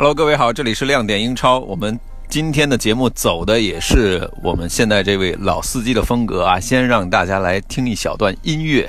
[0.00, 1.58] Hello，各位好，这里是亮点英超。
[1.58, 8.88] 我们今天的节目走的也是我们现在这位老司机的风格啊，先让大家来听一小段音乐。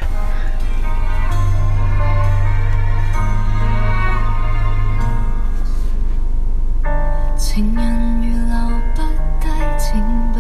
[7.36, 9.02] 情人如留不
[9.42, 9.48] 低，
[9.80, 10.00] 请
[10.32, 10.40] 不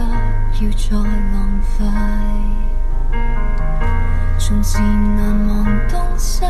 [0.63, 0.95] 要再
[1.33, 1.83] 浪费。
[4.37, 4.79] 从前
[5.15, 6.43] 难忘东西，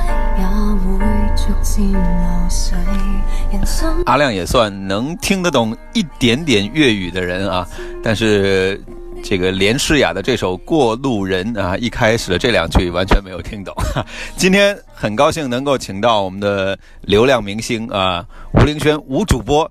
[4.05, 7.67] 阿亮也算能听得懂一点点粤语的人啊，
[8.03, 8.81] 但是
[9.23, 13.73] 这个连诗雅的这首《过路人》啊，一开始的这两句完全没有听懂。
[14.37, 19.69] 今天很高兴能够请到我们的流量明星啊，吴凌轩吴主播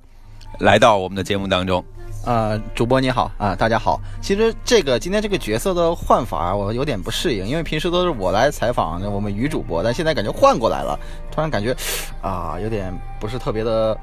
[0.58, 1.84] 来到我们的节目当中。
[2.24, 4.00] 呃，主播你好啊，大家好。
[4.20, 10.98] 其实这个今天这个角色的换法，我有点不适应，因为平时都是我来采访我们女主播，但现在感觉换过来了，
[11.30, 11.74] 突然感觉
[12.20, 13.96] 啊，有点不是特别的。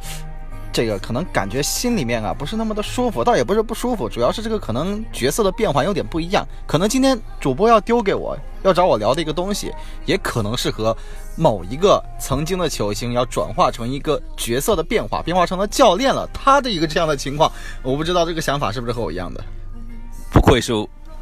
[0.76, 6.46] 这个可能感觉心里面啊不是那么的舒服，倒也不是不舒服，主要是这个可能角色的变换有点不一样。
[6.68, 9.72] 可能今天主播要丢给我要找我聊的一个东西，
[10.06, 10.94] 也可能是和
[11.38, 17.50] 某一个曾经的球星要转化成一个角色的变化，变化成了教练了，他的一个这样的情况，
[17.82, 19.42] 我不知道这个想法是不是和我一样的。
[20.30, 20.74] 不愧是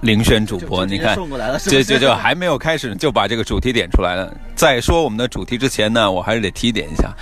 [0.02, 1.16] 遴选主播，你看，
[1.64, 4.36] 这这这还没有开始就把这个主题点出来了。
[4.56, 7.16] 在说我们的主题之前呢，我还是得提点一下。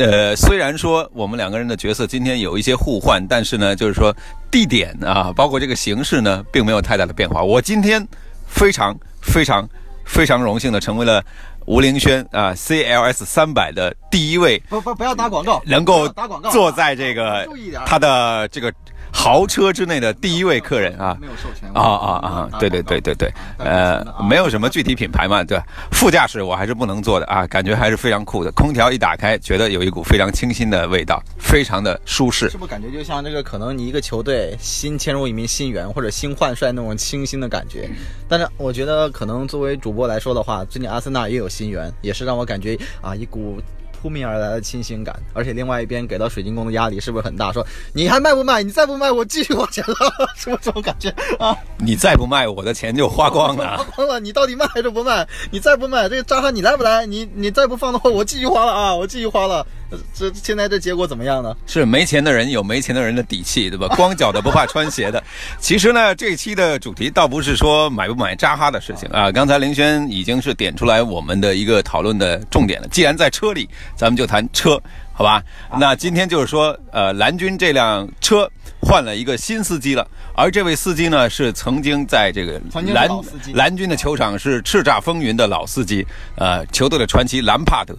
[0.00, 4.14] 呃，虽然说我们两个人的角色今天有一些互换，但是呢，就是说
[4.50, 7.42] 地点啊，包括这个形式呢，并没有太大的变化。
[7.42, 8.06] 我今天
[8.46, 9.68] 非常非常
[10.06, 11.22] 非常荣幸的成为了
[11.66, 17.46] 吴凌轩啊，CLS 三百的第一位，不不不要打广告，能够打广告坐在这个
[17.84, 18.72] 他的这个。
[19.12, 22.48] 豪车之内的第一位客人啊，没有授权啊啊啊！
[22.58, 25.60] 对对对对对，呃，没有什么具体品牌嘛，对
[25.90, 28.50] 副驾驶我还是不能坐的啊，感觉还是非常酷的。
[28.52, 32.48] 空调一打开，觉得有一股非常清新的味道，非常的舒适。
[32.48, 33.42] 是不是感觉就像这个？
[33.42, 37.90] 可能你一个球队新签入一名新员或者新换帅那种清新的感觉。
[38.28, 43.60] 但是我觉得，可能作为主播来说的话，最近阿森纳也有新员，也是让我感觉啊一股。
[44.00, 47.52] 扑面而来的清新感，而且另外一边给到水晶宫的压力是不是很大？
[47.52, 48.62] 说你还卖不卖？
[48.62, 49.94] 你再不卖，我继续花钱了，
[50.36, 51.56] 是不是这种感觉啊？
[51.78, 53.76] 你再不卖，我的钱就花光了。
[53.78, 55.26] 花光了，你到底卖还是不卖？
[55.50, 57.04] 你再不卖，这个扎哈你来不来？
[57.04, 58.94] 你你再不放的话，我继续花了啊！
[58.94, 59.66] 我继续花了。
[60.14, 61.52] 这现在这结果怎么样呢？
[61.66, 63.88] 是没钱的人有没钱的人的底气，对吧？
[63.98, 65.20] 光脚的不怕穿鞋的。
[65.58, 69.32] 其实呢，这期的主题倒不是说买不买扎哈的事情啊。
[69.32, 72.86] 刚才林轩已经是点出来我们的一个讨论的重点了。
[72.86, 73.68] 既然在车里，
[74.00, 74.80] 咱们就谈车。
[75.12, 75.42] 好吧，
[75.78, 78.50] 那今天就是说，呃，蓝军这辆车
[78.80, 82.58] 换了一个新司机了，而这位司机呢，是曾经在这个
[82.94, 83.06] 蓝
[83.52, 86.06] 蓝军的球场是叱咤风云的老司机，
[86.36, 87.94] 呃，球队的传奇兰帕德。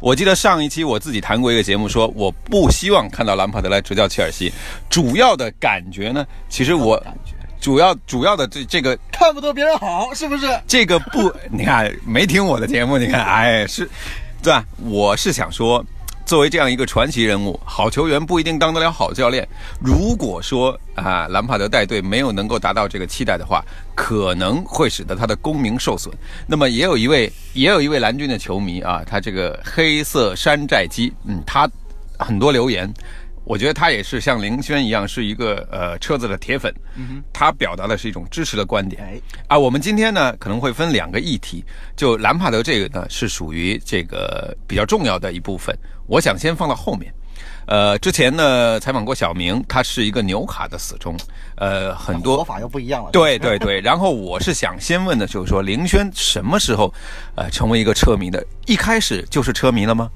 [0.00, 4.52] 我记得上一期我自己谈过一个节目，说我不希望看到兰帕德来执教切尔西，
[4.90, 7.00] 主要的感觉呢，其实我
[7.60, 10.48] 主要主要的这这个看不得别人好，是不是？
[10.66, 13.88] 这个不，你看没听我的节目，你看，哎，是，
[14.44, 14.64] 对吧？
[14.84, 15.84] 我是想说。
[16.26, 19.46] 作为这样一个传奇人物，好球员不一定当得了好教练。
[19.78, 23.62] 如果说啊，兰帕德带队没有能够达到这个期待的话，
[23.94, 26.10] 可能会使得他的功名受损。
[26.46, 31.68] 那么，也有一位，也有一位蓝军的球迷啊，他这个黑色山寨机，嗯，他
[32.18, 32.90] 很多留言。
[33.44, 36.74] 我觉得他也是像林轩一样，是一个呃车子的铁粉。
[37.32, 39.02] 他表达的是一种支持的观点。
[39.02, 45.76] 哎啊，我们今天呢可能会分两个议题，就兰帕德这个呢是属于这个比较重要的一部分。
[46.06, 47.12] 我想先放到后面。
[47.66, 51.16] 呃，之前呢采访过小明，他是一个纽卡的死忠。
[51.56, 53.10] 呃，很多说法又不一样了。
[53.10, 53.80] 对对对。
[53.82, 56.92] 然后我是想先问的就是说，林轩什么时候
[57.34, 58.44] 呃成为一个车迷的？
[58.66, 60.10] 一开始就是车迷了吗？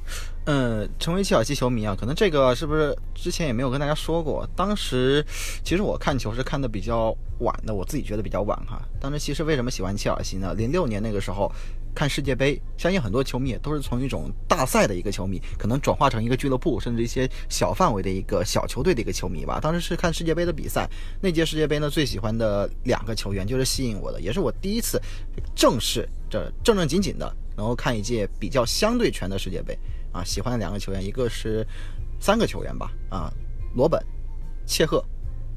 [0.51, 4.49] 嗯，成为切尔西球迷啊，可能这个是不是之前也没有跟大家说过？
[4.57, 5.23] 当时
[5.63, 8.81] 其实我看球是看的比较晚的，我自己觉得比较晚哈。
[8.99, 10.55] 当时其实为什么喜欢切尔西呢？
[10.55, 11.53] 零六年那个时候
[11.95, 19.61] 看世界杯，相信很多球迷也都是从一种大赛的一个球迷，可能转化成一个俱乐部，甚至一些小范围的一个小球队的一个球迷吧。
[19.61, 20.89] 当时是看世界杯的比赛，
[21.21, 24.99] 那届世界杯呢，最喜欢的两个球员就是吸引我的，也是我第一次
[25.55, 29.79] 正式这正正经经的能够看一届比较相对全的世界杯。
[30.13, 31.67] 啊，喜欢的两个球员，一个是
[32.21, 33.33] 三个球员吧，啊，
[33.75, 34.03] 罗本、
[34.67, 35.05] 切赫、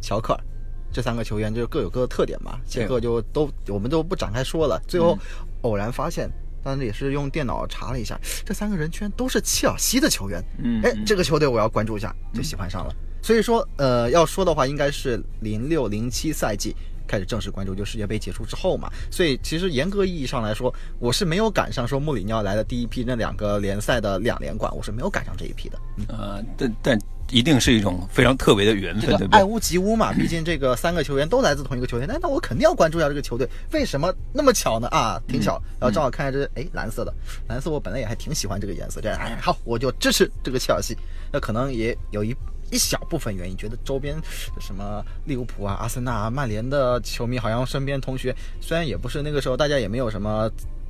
[0.02, 0.44] 乔克尔，
[0.92, 2.60] 这三个球员就各有各的特点吧。
[2.66, 4.82] 切赫就都我们都不展开说了。
[4.88, 5.18] 最后
[5.62, 6.30] 偶然发现，
[6.64, 10.44] 当时也是用电脑查了一下，这三个人居然都是切尔西的球员。
[10.60, 12.94] 嗯哎，这个球队我要关注一下，就喜欢上了。
[13.24, 16.76] 所以说，呃，要说的话，应该是零六零七赛季
[17.12, 18.90] 开始正式关注，就世界杯结束之后嘛。
[19.12, 25.78] 所以其实严格意义上来说，我是没有赶上说穆里尼奥来的第一批那两个联赛的两连冠，我是没有赶上这一批的。
[25.98, 27.00] 嗯呃，但但
[27.30, 29.44] 一定是一种非常特别的缘分，对不对？
[29.44, 34.88] 屋及乌嘛，毕竟这个三个球员都来自同一个球队，那那我肯定要关注一下这个球队，为什么那么巧呢？
[34.88, 37.14] 啊，挺巧，然后正好看见这哎蓝色的，
[37.50, 40.96] 蓝色我本来也还挺喜欢这个颜色，这样哎好我就支持这个切尔西，
[41.32, 42.34] 那可能也有一。
[42.72, 44.16] 一小部分原因，觉得周边
[44.60, 50.50] 什么利物浦啊、阿森纳啊、曼联的球迷，好像身边同学虽然也不是那个时候，大家也没有什么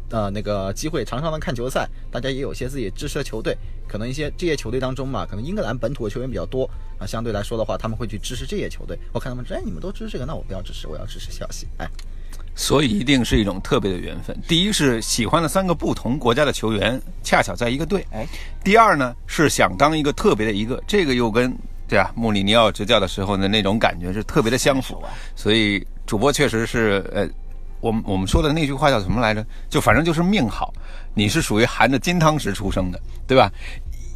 [0.09, 3.57] 呃那个机会常常的看球赛，大家也有些自己支持的球队，
[3.87, 6.69] 可能一些这些球队当中嘛，可能英格兰本土的球员比较多
[6.99, 8.97] 啊，相对来说的话，他们会去支持这些球队。
[9.11, 11.67] 我看他们说，哎，你们都支持这个，那我不要支持，我要支持切尔西。
[11.77, 11.89] 哎，
[12.53, 14.37] 所以一定是一种特别的缘分。
[14.47, 18.05] 第一是喜欢了三个不同国家的球员，恰巧在一个队。
[18.11, 18.27] 哎，
[18.63, 21.57] 第二呢是想当一个特别的一个，这个又跟
[21.91, 25.03] 对啊穆里尼奥执教的时候的那种感觉是特别的相符。
[25.35, 27.27] 所以主播确实是呃，
[27.81, 29.45] 我们我们说的那句话叫什么来着？
[29.69, 30.73] 就反正就是命好，
[31.13, 33.51] 你是属于含着金汤匙出生的，对吧？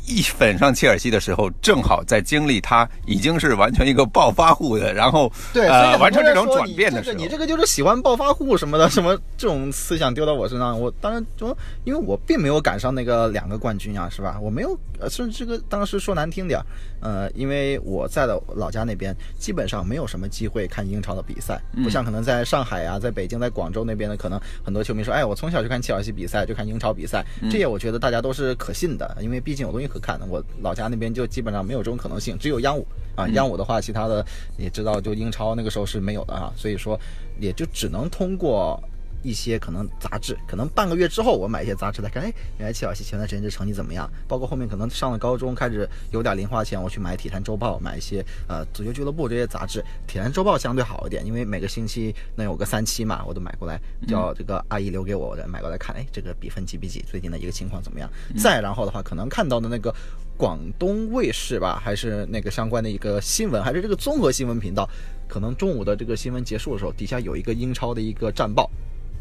[0.07, 14.37] 一粉上切尔西的时候，正好在经历他已经是完全一个暴发户的，然后对，呃完成这种转变的时候，你这个就是喜欢暴发户什么的，什么这种思想丢到我身上，我当然说，因为我并没有赶上那个两个冠军啊，是吧？
[14.39, 16.65] 我没有，呃，甚至这个当时说难听点儿，
[17.05, 30.25] 呃，因为我在的老家那边基本上没有什么机会看英超的比赛，不像可能在上海啊、在北京、在广州那边的，可能很多球迷说，哎，我从小就看切尔西比赛，就看英超比赛，这些我觉得大家都是可信的，因为毕竟有东西可看的。
[30.25, 34.25] 我老家那边就基本上没有这种可能性，只有央五啊，央五的话，其他的
[34.57, 36.99] 也知道，就英超那个时候是没有的啊，所以说
[37.39, 38.81] 也就只能通过。
[39.25, 44.07] 一些可能杂志，可能半个月之后我买一些杂志来看，哎，原来切尔西前段时间这成绩怎么样？
[44.27, 58.07] 包括后面可能上了高中开始有点零花钱，我去买《体坛周报》，买一些呃足球俱乐部这些杂志，《体坛周报》相对好一点，因为每个星期能有个三期嘛，我都买过来，叫这个阿姨留给我的，买过来看，哎，这个比分几比几，最近的一个情况怎么样？
[58.37, 59.93] 再然后的话，可能看到的那个
[60.37, 64.87] 广东卫视吧，还是那个相关的一个新闻，还是这个综合新闻频道，
[65.27, 68.69] 可能中午的这个新闻结束的时候，底下有一个英超的一个战报。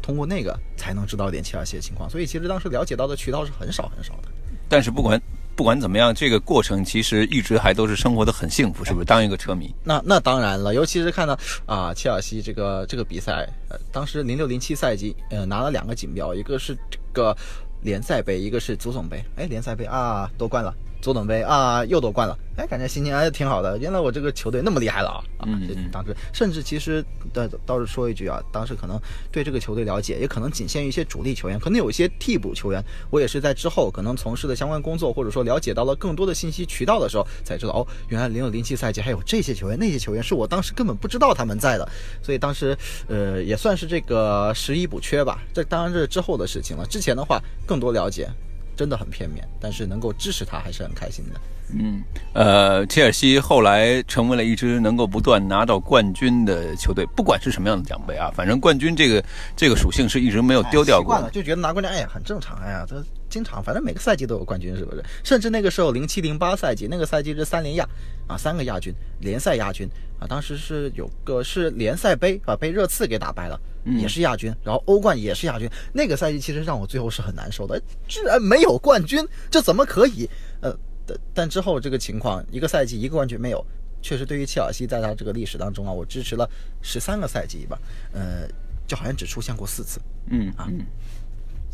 [0.01, 4.29] 通过那个才能知道点切尔西的情况，所以其实当时了解到的渠道是很少很少的。
[4.67, 5.21] 但是不管
[5.55, 9.05] 不管怎么样，这个过程其实一直还都是生活的很幸福，是不是？
[9.05, 17.35] 当一个车迷，那那当然了，尤其是看到啊，切尔西这个这个比赛，呃，当时零六零七赛季，呃，拿了两个锦标，一个是这个
[17.81, 19.23] 联赛杯，一个是足总杯。
[19.37, 20.73] 哎，联赛杯啊夺冠了，
[21.05, 23.77] 足总杯啊又夺冠了，哎，感觉心情还挺好的。
[23.77, 25.21] 原来我这个球队那么厉害了啊！
[25.37, 28.99] 啊，嗯嗯当时甚至其实的倒是说一句啊，当时可能
[29.31, 41.87] 对这个球队了解，也可能仅限于一些主力球员，可能有一些替补球员，我也是在之后可能从事的相关工作，或者说了解到了更多的信息渠道的时候，才知道哦，原来零六零七赛季还有这些球员，那些球员是我当时根本不知道他们在的，
[42.23, 42.75] 所以当时
[43.07, 45.37] 呃也算是这个十一补缺吧。
[45.53, 48.27] 这当然这是之后的事情了，之前的话更多了解。
[48.75, 51.39] 真的很片面，但是能够支持他还是很开心的。
[51.73, 59.23] 嗯，呃，切尔西后来成为了一支能够不断拿到冠军的球队，不管是什么样的奖杯啊，反正冠军这个
[59.55, 61.21] 这个属性是一直没有丢掉过的。
[61.21, 62.55] 哎习惯了，就觉得拿冠军，哎呀，很正常。
[62.59, 63.03] 哎呀，这
[63.35, 65.03] 经常，反正每个赛季都有冠军，是不是？
[65.25, 67.85] 甚至那个时候零七零八赛季，那个赛季是三连亚
[68.27, 69.89] 啊，三个亚军，联赛亚军
[70.21, 73.59] 啊，当时是有个是联赛杯啊，被热刺给打败了。
[74.01, 75.69] 也是亚军，然后欧冠也是亚军。
[75.93, 80.27] 那个赛季其实让我最后是很难受的，居然没有冠军，这怎么可以？
[80.61, 80.75] 呃，
[81.05, 83.63] 但但之后这个情况，一个赛季一个冠军没有，
[84.01, 86.49] 确实对于切尔西在他这个历史当中啊，我支持了
[86.81, 87.77] 十三个赛季吧，
[88.11, 88.47] 呃，
[88.87, 90.01] 就好像只出现过四次。
[90.31, 90.83] 嗯嗯，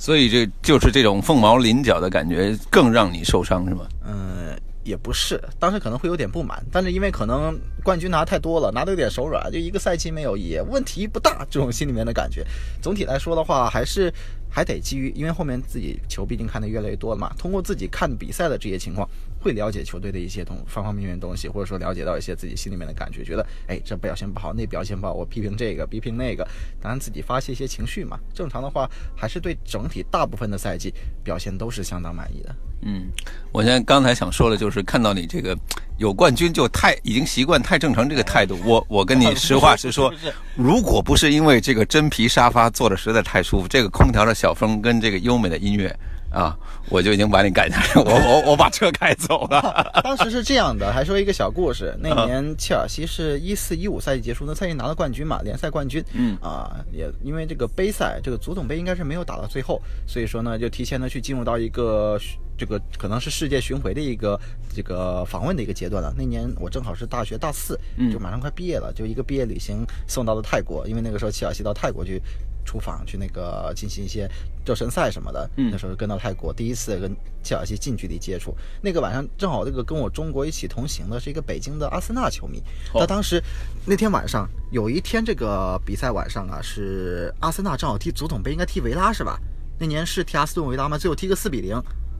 [0.02, 3.88] 所以这就是这种凤毛麟角的感觉，更让你受伤是吗？
[4.04, 4.60] 嗯。
[4.84, 12.44] 也不是，当时可能会有点不满，但是因为可能冠军拿太多了，拿的有点手软，就一个赛季没有也问题不大，这种心里面的感觉。
[12.82, 14.12] 总体来说的话，还是
[14.50, 19.08] 还得基于，因为后面自己球毕竟看的越来越多了嘛，通过自己看比赛的这些情况，
[19.42, 26.48] 会了解球队的一些东方方面面的东西，或者说了解到一些自己心里面的感觉，觉得哎这表现不好，那表现不好，我批评这个，批评那个，
[26.80, 28.20] 当然自己发泄一些情绪嘛。
[28.34, 30.94] 正常的话，还是对整体大部分的赛季
[31.24, 32.56] 表现都是相当满意的。
[32.84, 33.10] 嗯，
[33.52, 35.56] 我现在刚才想说的就是看到你这个
[35.98, 40.12] 有冠军就太已经习惯太正常这个态度，我我跟你实话实说，
[40.56, 45.96] 如果不是因为这个真皮沙发坐着实在太舒服，这个空调的小风跟这个优美的音乐，
[46.32, 46.58] 啊，
[46.90, 48.04] 我就已经把你赶下来，我
[48.46, 49.92] 我我把车开走了。
[50.02, 51.94] 当时是这样的，还说一个小故事。
[52.00, 56.04] 那年切尔西是一四一五赛季结束，那赛季拿了冠军嘛，联赛冠军。
[56.14, 62.18] 嗯啊，也因为这个杯赛，这个足总杯应该是没有打到最后，所以说呢，就提前的去进入到一个
[62.62, 64.40] 这个可能是世界巡回的一个
[64.72, 66.14] 这个访问的一个阶段了。
[66.16, 67.76] 那年我正好是大学大四，
[68.14, 72.22] 就马上快毕业了，就一个毕业旅行送到了泰国，因为那个时候切尔西到泰国去。
[72.64, 74.30] 出访去那个进行一些
[74.64, 78.56] 热身赛什么的，那时候跟到泰国，第一次跟切尔西近距离接触。
[78.84, 82.62] 那个晚上正好，这个跟我中国一起同行的是一个北京的阿森纳球迷。
[82.94, 83.44] 他当时
[83.84, 89.40] 那天晚上有一天这个比赛晚上啊，是阿森纳正好踢足总杯，应该踢维拉是吧？
[89.80, 91.00] 那年是踢阿斯顿维拉吗？
[91.00, 91.76] 最后踢个四比零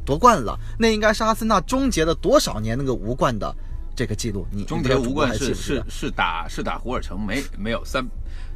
[0.06, 0.58] 夺冠了。
[0.80, 3.56] 那应该是阿森纳终结了多少年那个无冠的
[3.96, 4.46] 这个记录？
[4.52, 8.06] 你终结无冠是是是打是打胡尔城没没有三。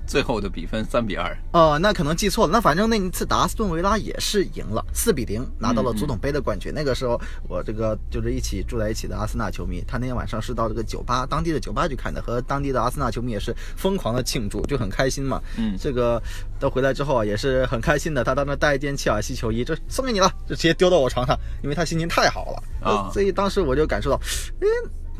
[0.05, 2.53] 最后的比分三比二哦，那可能记错了。
[2.53, 6.71] 那反正那一次达斯顿维拉也是赢了四比零，拿到了足总杯的冠军。
[6.73, 15.41] 那个时候我这个就是一起住在一起的阿森纳球迷，他那天晚上是到这个酒吧，当地的酒吧去看的，和当地的阿森纳球迷也是疯狂的庆祝，就很开心嘛。
[15.57, 16.21] 嗯，这个
[16.59, 18.23] 到回来之后啊，也是很开心的。
[18.23, 23.09] 他当时带一件切尔西球衣，这送给你了，就直接丢到我床上，因为他心情太好了啊。
[23.11, 24.19] 所以当时我就感受到，
[24.61, 24.67] 哎。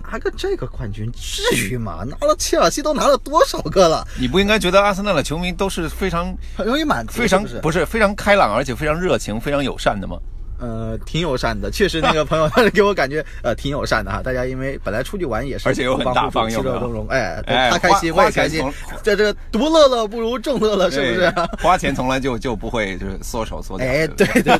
[0.03, 2.03] 拿个这个冠军至于吗？
[2.05, 4.07] 拿了切尔西都拿了多少个了？
[4.19, 10.17] 你不应该觉得阿森纳的球迷都是非常很容易满足，非常不是非常开朗，而且非常热情、非常友善的吗？
[10.59, 14.21] 呃，挺友善的，确实那个朋友当时给我感觉 呃挺友善的哈。
[14.23, 17.07] 大家因为本来出去玩也是，而且又很大方，其乐融融。
[17.09, 18.63] 哎，他开心我也开心。
[19.03, 21.33] 这这独乐乐不如众乐乐，是不是？
[21.61, 23.85] 花钱从来就就不会就是缩手缩脚。
[23.85, 24.59] 哎，对对对，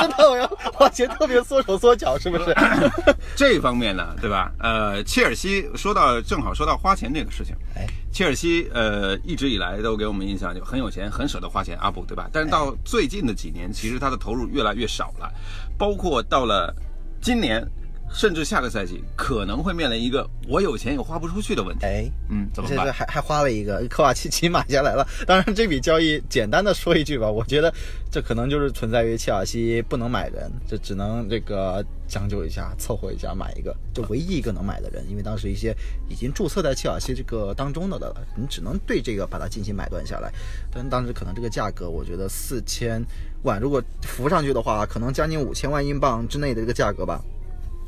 [0.00, 2.54] 真的我要花钱特别缩手缩脚，是不是？
[3.34, 4.52] 这方面呢，对吧？
[4.60, 7.86] 呃，切尔西说到正好说到花钱这个事情，哎。
[8.12, 12.28] 切尔西呃一直以来都给我们印象就很有钱，很舍得花钱，阿布对吧？
[12.32, 15.30] 但是到最近的几年，其实他的投入越来越少了，
[15.78, 16.74] 包括到了
[17.20, 17.66] 今年。
[18.12, 21.84] 甚至下个赛季可能会面临一个我有钱又花不出去的问题。
[21.84, 22.92] 哎，嗯，怎么办？
[22.92, 25.06] 还还花了一个科瓦契奇买下来了。
[25.26, 27.72] 当然，这笔交易简单的说一句吧，我觉得
[28.10, 35.04] 这可能就是存在于切尔西不能买人，这只能这个将就一下，凑合一下买一个，就唯一一个能买的人。
[35.10, 35.76] 因为当时一些
[36.08, 40.32] 已经注册在切尔西这个当中的了，你只能对这个把它进行买断下来。
[40.72, 43.04] 但当时可能这个价格，我觉得四千
[43.42, 47.20] 万如果浮上去的话，可能将近五千万英镑之内的这个价格吧。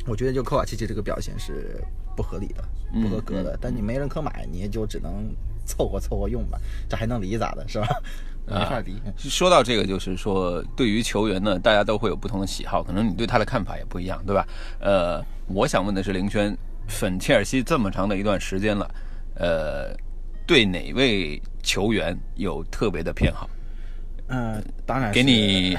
[0.08, 1.82] 我觉得就科瓦契奇这个表现是
[2.16, 2.64] 不合理的、
[3.02, 5.34] 不合格的，但你没人可买，你也就只能
[5.66, 6.58] 凑合凑合用吧。
[6.88, 7.86] 这还能离咋的，是吧？
[8.46, 9.00] 没法离。
[9.18, 14.46] 说到这个，就是说对于球员呢，大家都会有不同的喜好，可能你对他的看法也不一样，对吧？
[14.80, 18.90] 呃，我想问的是，林轩粉切尔西这么长的一段时间了，
[19.34, 19.94] 呃，
[20.46, 23.48] 对哪位球员有特别的偏好？
[24.28, 25.76] 嗯，当然给你。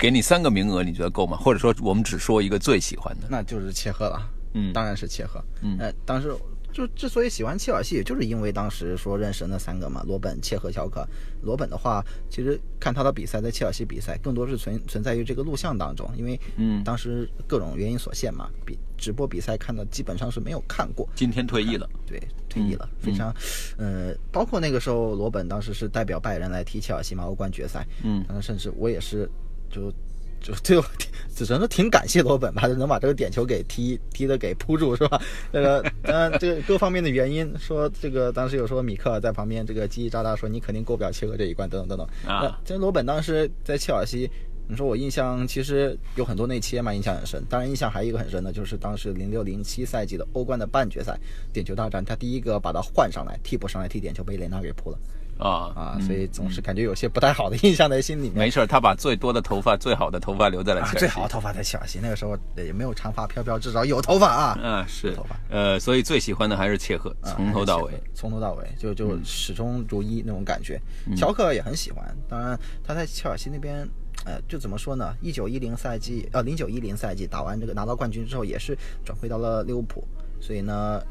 [0.00, 1.36] 给你三个名额，你觉得够吗？
[1.36, 4.18] 或者说，我们只说一个最喜欢的，那就是切赫了。
[4.54, 5.44] 嗯，当然是切赫。
[5.60, 6.34] 嗯，呃，当时
[6.72, 11.06] 就之所以喜欢切尔西，也就是因为当时说认识那三个嘛，罗本、切赫、乔克。
[11.42, 21.06] 罗本的话，其实看他的比赛，在切尔西比赛，更多是存存在于这个录像当中，因为嗯，当时各种原因所限嘛，比直播比赛看的基本上是没有看过。
[21.14, 23.34] 今天退役了，对，退役了，非常，
[23.76, 27.86] 呃，包括那个时候罗本当时是代表拜仁来踢切尔西嘛，欧冠决赛。
[28.02, 29.30] 嗯，当时甚至我也是。
[29.70, 29.92] 就
[30.40, 30.86] 就最后
[31.34, 35.20] 只能挺感谢罗本吧，就能把这个点球给踢踢的给扑住是吧？
[35.52, 42.58] 那个当然这个各方面的原因，说这个当时有说米克尔在旁边这个叽叽喳喳说你肯定过不了切尔这一关等等等等啊。
[42.64, 44.30] 这罗本当时在切尔西，
[44.66, 47.42] 你说我印象其实有很多内切嘛，印象很深。
[47.48, 51.18] 当然印象还有一个很深的，就是当时零六零七赛季的欧冠的半决赛
[51.52, 54.98] 点球大战，他第一个把他换上来替补上来踢点球被雷纳给扑了。
[55.40, 55.98] 啊啊！
[56.06, 58.38] 所以总是感觉有些不太好的印象在心里面。
[58.38, 60.98] 没事，他把最多的头发、最好的头发留在了切尔西。
[60.98, 64.58] 最好的头发在切尔西，那个时候也没有长发飘飘，至少有头发啊。
[64.62, 65.38] 嗯， 是头发。
[65.48, 70.80] 呃，所以最喜欢的还是切赫，从头到尾，从头到尾就就始终如一那种感觉。
[71.16, 73.88] 乔克也很喜欢，当然他在切尔西那边，
[74.24, 75.14] 呃，就怎么说呢？
[75.22, 80.06] 一九一零赛季，呃，零九一零赛季打完这个拿到冠军之后，也是转会到了利物浦。
[80.40, 81.02] 所以呢，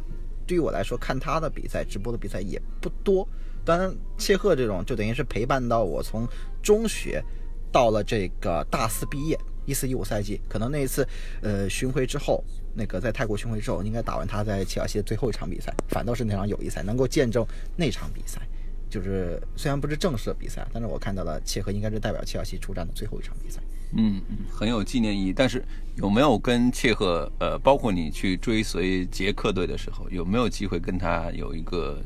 [0.48, 3.28] 对于我来说，看他的比赛，直播的比赛也不多。
[3.70, 6.28] 当然，切赫这种就等于是陪伴到我从
[6.60, 7.24] 中学
[7.72, 11.08] 到了这个大四毕业，一四一五赛季，可能那一次
[11.44, 17.46] 呃巡回之后，那个在泰国巡回之后，应该打完他在切尔西的最后一场比赛，反倒是那场友谊赛，能够见证
[17.76, 18.42] 那场比赛，
[18.90, 23.62] 就是虽然不是正式的比赛，但是我看到了切赫应该是代表切尔西出战的最后一场比赛，
[23.96, 25.32] 嗯嗯，很有纪念意义。
[25.32, 25.64] 但是
[25.96, 32.02] 有没有跟切赫呃，包括你去追随捷克队的时候，有没有机会跟他有一个？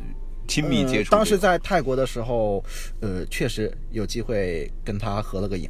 [0.48, 1.12] 亲密接触。
[1.12, 2.64] 当时在泰国的时候，
[3.00, 5.70] 呃，确实有机会跟他合了个影。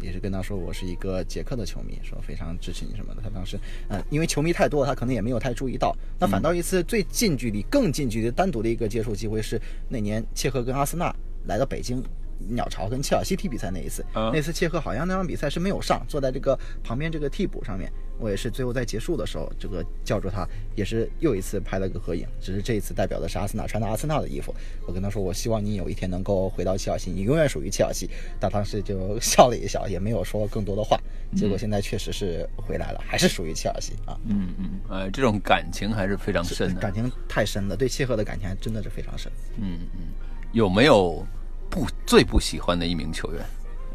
[0.00, 3.20] 也是跟他说我是一个捷克的球迷，说非常支持你什么的。
[3.20, 3.58] 他当时，
[3.88, 5.92] 呃，因为球迷太多了，他可能也没有太注意到。
[6.20, 11.12] 那反倒一次最近距离、更近距离单独的一个接触机会是那年切赫跟阿森纳
[11.46, 12.00] 来到北京。
[12.48, 17.90] 鸟巢跟切尔西踢比赛那一次，啊那次切赫好像那场比赛是没有上，坐在这个旁边这个替补上面。
[18.20, 22.26] 我也是最后在结束的时候，这个叫住他，也是又一次拍了个合影。
[22.40, 24.52] 只是这一次代表的是阿森纳，穿的阿森纳的衣服。
[24.88, 28.10] 我跟他说，我希望你有一天能够回到切尔西，你永远属于切尔西。
[28.40, 30.98] 他当时就笑了一笑，也没有说更多的话。
[31.36, 34.18] 结果现在确实是回来了，还是属于切尔西啊。
[34.24, 36.80] 嗯嗯，呃，这种感情还是非常深的。
[36.80, 39.30] 感情太深了，对切赫的感情还真的是非常深。
[39.58, 40.08] 嗯嗯，
[40.50, 41.24] 有没有
[41.70, 43.42] 不最不喜欢的一名球员？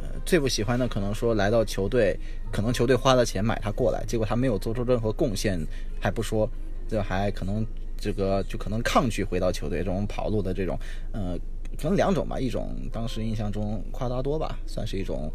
[0.02, 2.18] 呃，最不喜欢的可能说来到球队，
[2.52, 5.60] 可能球队花了钱买他过来，结果他没有做出任何贡献，
[6.00, 6.50] 还不说，
[6.88, 7.66] 这还可能
[7.98, 10.78] 这个就可能抗拒回到球队这种跑路的这种，
[11.12, 11.38] 呃，
[11.78, 15.32] 可能两种吧，一种当时印象中夸达多吧，算是一种。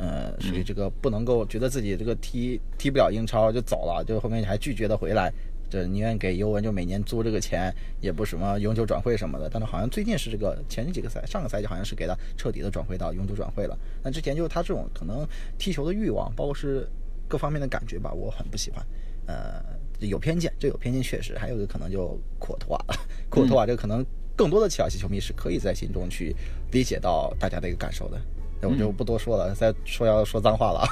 [0.00, 5.28] 呃，属于这个不能够觉得自己这个踢踢不了英超就走了，就后面还拒绝的回来，
[5.70, 9.48] 这宁愿给尤文就每年租这个钱，也不什么永久转会什么的。
[9.50, 13.78] 但是好像最近是这个前几个赛，上个赛季好像是给他彻底的转会到永久转会了。
[14.02, 15.26] 那之前就是他这种可能
[15.58, 16.88] 踢球的欲望，包括是
[17.28, 18.84] 各方面的感觉吧，我很不喜欢。
[19.26, 19.62] 呃，
[20.00, 21.36] 有偏见，这有偏见确实。
[21.36, 22.84] 还有一个可能就库尔图瓦，
[23.28, 26.34] 库尔图瓦这个可能更多的切尔西球迷是可以在心中去
[26.70, 28.18] 理解到大家的一个感受的。
[28.36, 30.86] 那我就不多说了，再说要说脏话了。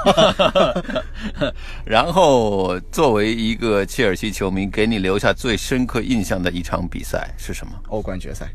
[1.85, 7.73] 然后，作为一个切尔西球迷，给你留下最深刻印象的一场比赛是什么？
[7.89, 8.53] 欧冠决赛，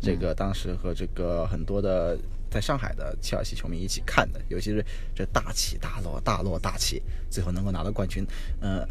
[0.00, 2.16] 这个当时和这个很多的
[2.50, 4.84] 在上海的切尔西球迷一起看的，尤其是
[5.14, 8.24] 这大起大落、大落大起，最后能够拿到冠军，
[8.60, 8.86] 嗯、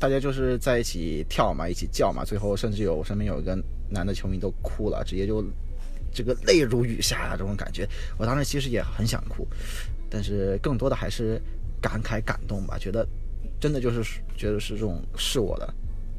[0.00, 3.56] 大家就是在一起跳嘛，一起叫嘛，最后甚至有我身边有一个
[3.88, 5.44] 男的球迷都哭了，直接就
[6.12, 7.88] 这个泪如雨下啊，这种感觉。
[8.18, 9.46] 我当时其实也很想哭，
[10.10, 11.40] 但是更多的还是
[11.80, 13.06] 感慨感动吧，觉得
[13.58, 15.74] 真的就是觉得是这种是我的，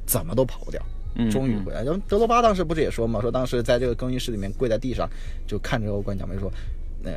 [0.06, 0.82] 怎么都跑不掉。
[1.16, 1.84] 嗯终于回来。
[1.84, 5.08] 然后德罗巴当时不是也说嘛，说当时在这个更衣室里面跪在地上，
[5.46, 6.52] 就看着欧冠奖杯说，
[7.00, 7.12] 那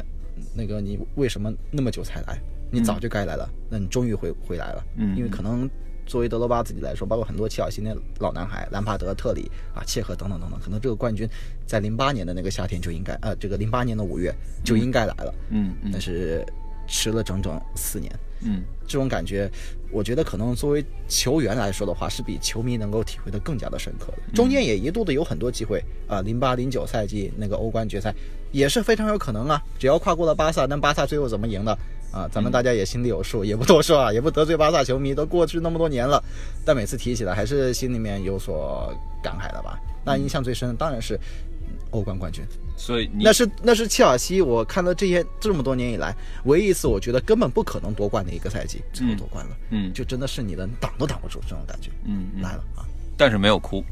[0.55, 2.39] 那个你为什么那么久才来？
[2.71, 4.85] 你早就该来了，那你终于回回来了。
[4.97, 5.67] 嗯因为可能
[6.07, 11.29] 作为德罗巴自己来说，包括很多切尔西那老男孩，兰帕德、特里啊、切赫等等等等，可能这个冠军
[11.67, 16.47] 在零八年的那个夏天就应该，呃，这个零八年的五月就应该来了，嗯嗯但是
[16.87, 18.11] 迟了整整四年。
[18.43, 19.51] 嗯这种感觉，
[19.91, 24.19] 我觉得可能作为球员来说的话，是比球迷能够体会的更加的深刻的。
[24.35, 28.15] 中间也一度的有很多机会啊，零八零九赛季那个欧冠决赛
[28.53, 31.77] 也是非常有可能啊，只要跨过了巴萨，但巴萨最后怎么赢的
[32.17, 36.23] 啊，咱们大家也心里有数，也不多说啊，也不得罪巴萨球迷，都过去那么多年了，
[36.65, 38.91] 但每次提起来还是心里面有所
[39.23, 39.79] 感慨的吧。
[40.03, 42.43] 那印象最深的当然是嗯欧冠冠军。
[42.79, 52.85] 所以那是那是切尔西，我看到这些这么多年以来，唯一一次我觉得根本不可能夺冠的一个赛季，最后夺冠了，嗯就真的是你的挡都挡不住这种感觉，嗯嗯来了啊，
[53.17, 53.83] 但是没有哭，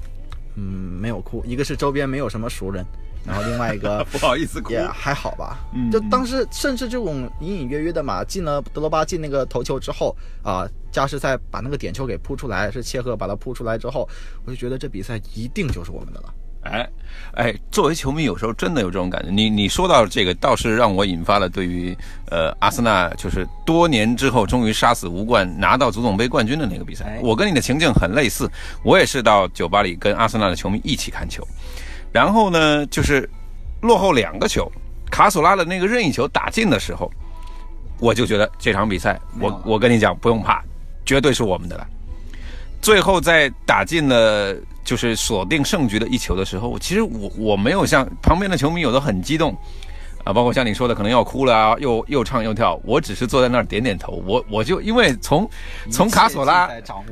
[0.56, 2.84] 嗯，没有哭，一个是周边没有什么熟人，
[3.26, 14.08] 然后另外一个 不好意思哭也还好吧，嗯就当时甚至这种隐隐约约的嘛，进了德罗巴进那个头球之后啊，加时赛把那个点球给扑出来，是切赫把它扑出来之后，
[14.44, 16.34] 我就觉得这比赛一定就是我们的了。
[16.64, 16.88] 哎
[17.34, 19.30] 哎，作为球迷，有时候真的有这种感觉。
[19.30, 21.94] 你你说到这个，倒是让我引发了对于
[22.30, 27.20] 呃阿森纳就是多年之后终于杀死无冠拿到足总杯冠军的那个比赛哎。
[27.22, 28.50] 我跟你的情境很类似，
[28.82, 31.46] 我也是到酒吧里跟阿森纳的球迷一起看球，
[32.14, 33.28] 然后呢就是
[33.82, 34.70] 落后两个球，
[35.10, 37.10] 卡索拉的那个任意球打进的时候，
[37.98, 40.62] 我就觉得这场比赛，我我跟你讲不用怕，
[41.04, 41.84] 绝对是我们的了。
[42.80, 49.56] 最后在打进了就是锁定胜局的一球的时候，其实我我没有像旁边的球迷有的很激动
[50.24, 54.22] 啊，包括像你说的可能要哭了啊，又又唱又跳，我只是坐在那儿点点头。
[54.26, 55.48] 我我就因为从
[55.90, 56.68] 从卡索拉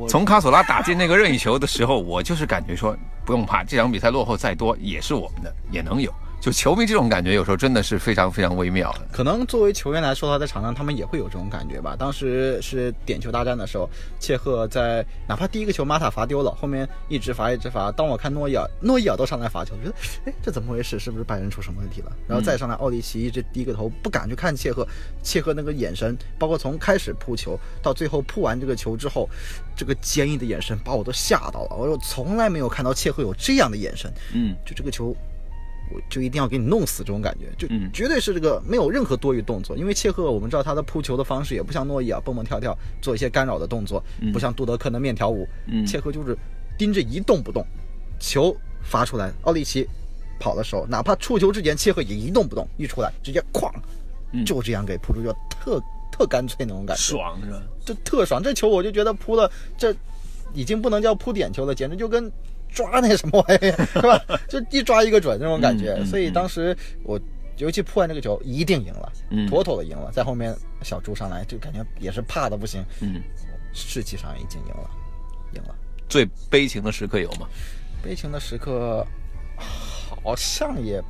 [0.09, 6.13] 从卡索拉打进那个任意球的时候，我就是感觉说不用怕，这场比赛落后再多也是我们的，也能有。
[6.43, 8.93] 就球迷这种感觉，有时候真的是非常非常微妙。
[9.13, 11.95] 可能作为球员来说，他在场上他们也会有这种感觉吧。
[11.97, 17.93] 当时是点球大战的时候，切赫在哪怕第一个球马塔罚丢了，后面一直罚一直罚。
[17.93, 20.99] 当我看诺伊尔，诺伊尔都上来罚球，我觉得哎这怎么回事？
[20.99, 22.11] 是不是拜仁出什么问题了？
[22.27, 24.85] 然后再上来奥利奇一直低个头不敢去看切赫，
[25.23, 29.31] 切赫那个眼神，包括从开始扑球到最后扑完这个球之后，
[29.77, 31.77] 这个坚毅的眼神把我都吓到了。
[31.77, 34.13] 我又从来没有看到切赫有这样的眼神。
[34.35, 35.15] 嗯就这个球，
[35.91, 39.77] 我就一定要给你弄死这种感觉，就嗯绝对是这个没有任何多余动作。
[39.77, 46.37] 因为切赫我们知道他的扑球的方式也不像诺伊啊蹦蹦跳跳做一些干扰的动作，不像杜德克的面条舞，嗯切赫就是
[46.79, 47.65] 盯着一动不动，
[48.19, 49.87] 球发出来，奥利奇
[50.39, 53.71] 跑的时候，哪怕触球之前切赫也一动不动，一出来直接哐，
[54.33, 57.63] 嗯就这样给扑出去，特特干脆那种感觉，爽是吧？
[57.85, 58.43] 就特爽。
[58.43, 59.95] 这球我就觉得扑的这
[60.55, 62.31] 已经不能叫扑点球了，简直就跟
[62.75, 64.21] 抓那什么玩意儿是吧？
[64.49, 66.05] 就一抓一个准那种感觉。
[66.05, 67.21] 所以当时我
[67.59, 70.11] 尤其破完这个球，一定赢了，嗯妥妥的赢了。
[70.13, 73.23] 在后面小朱上来就感觉也是怕的不行，嗯，
[73.73, 74.91] 士气上已经赢了，
[75.55, 75.75] 赢了。
[76.09, 77.47] 最悲情的时刻有吗？
[78.03, 79.07] 悲情的时刻
[79.57, 81.01] 好像也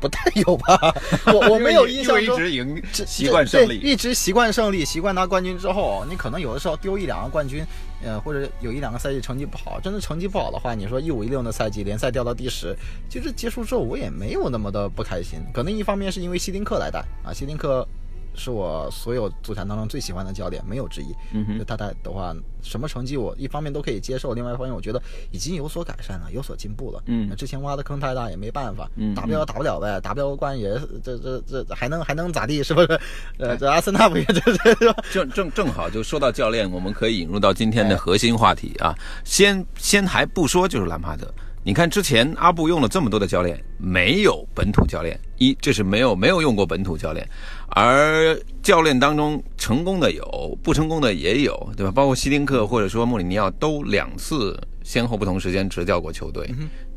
[0.00, 0.94] 不太有吧，
[1.32, 3.76] 我我没有印象中一直赢，习惯胜利。
[3.76, 7.64] 一直习惯胜利，习惯拿冠军之后，你可能有的时候丢一两个冠军，
[8.04, 12.76] 呃，或者有一两个赛季成绩不好，真的成绩不好的话，你说一五一六的赛季联赛掉到第十，
[13.08, 17.86] 其实结束之后我也没有那么的不开心，可能一方面是因为希丁克来带啊，希丁克。
[18.34, 21.14] 是我所有足坛当中最喜欢的教练，没有之一。
[21.32, 27.02] 嗯哼就他带的话，什么成绩我一方面都可以接受，另外一方面我觉得已经有所改善了，有所进步了。
[27.06, 30.70] 嗯之前挖的坑太大也没办法，嗯打不了打不了呗，打不了冠也
[31.02, 32.62] 这这这这还能还能咋地？
[32.62, 33.00] 是不是？
[33.38, 35.04] 呃，这阿森纳不也 这这是吧？
[35.12, 38.94] 正正正好就说到教练，我们可以引入到今天的核心话题啊。
[39.24, 41.32] 先先还不说，就是兰帕德。
[41.64, 47.28] 你看之前阿布用了这么多的教练，没有本土教练，一这是没有没有用过本土教练，
[47.68, 51.92] 而教练当中成功的有，不成功的也有，对吧？
[51.92, 56.52] 包括希丁克或者说穆里尼奥都两次先后不同时间执教过球队。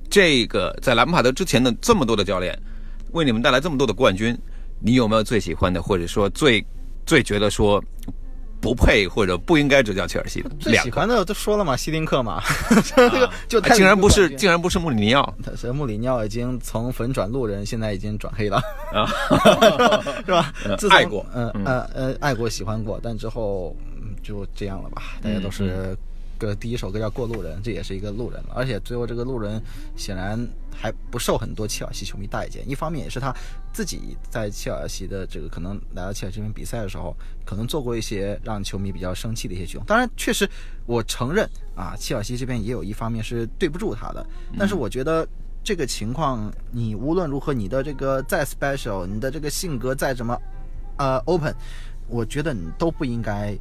[0.10, 2.58] 这个在兰帕德之前的这么多的教练，
[3.12, 4.36] 为你们带来这么多的冠军，
[4.80, 6.66] 你有没有最喜欢的，或者说最
[7.06, 7.84] 最觉得说
[8.62, 10.76] 不配或者不应该执教切尔西的最？
[10.78, 12.42] 喜欢的都说了嘛，希林克嘛，
[12.96, 15.34] 这 个就竟然不是，竟然不是穆里尼奥。
[15.44, 18.62] 他是穆里尼奥已经从粉转路人，现在已经转黑了，
[18.94, 19.06] 啊！
[20.26, 20.52] 是吧？
[20.66, 20.76] 嗯？
[20.78, 25.98] 自从爱过嗯呃呃，爱过喜欢过，但之后嗯就这样了吧，大家都嗯是
[26.38, 29.62] 个第一首歌叫《过路人》，这也是一个路人了，而且最后这个路人
[29.96, 30.38] 显然
[30.76, 33.34] 还不受很多切尔西球迷待见，一方面也是他
[33.74, 40.50] 自己在切尔西的这个可能来到切尔西这边比赛的时候，可能做过一些让球迷比较生气的一些举动，当然确实
[40.86, 44.26] 我承认啊，切尔西这边也有一方面是对不住他的，
[44.58, 45.28] 但是我觉得。
[45.68, 50.40] 这个情况，你无论如何，你的这个再 special，你的这个性格再怎么，
[50.98, 51.52] 呃，open，
[52.08, 53.58] 我觉得你都不应该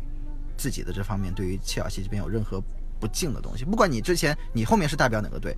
[0.54, 2.62] 自己的这方面对于切尔西这边有任何
[3.00, 3.64] 不敬的东西。
[3.64, 5.56] 不管你之前你后面是代表哪个队，